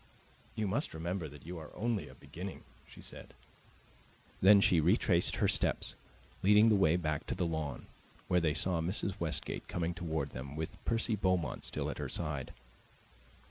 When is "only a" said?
1.75-2.15